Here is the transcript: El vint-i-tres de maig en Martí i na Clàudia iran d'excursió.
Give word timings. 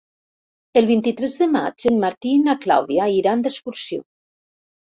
El 0.81 0.87
vint-i-tres 0.91 1.35
de 1.41 1.49
maig 1.57 1.85
en 1.91 2.01
Martí 2.05 2.33
i 2.39 2.41
na 2.47 2.57
Clàudia 2.65 3.09
iran 3.21 3.47
d'excursió. 3.47 4.05